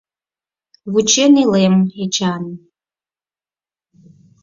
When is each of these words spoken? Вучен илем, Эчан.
Вучен 0.91 1.33
илем, 1.43 1.75
Эчан. 2.03 2.43